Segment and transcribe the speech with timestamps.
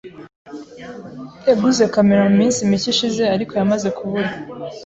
[1.47, 4.29] yaguze kamera muminsi mike ishize, ariko yamaze kubura.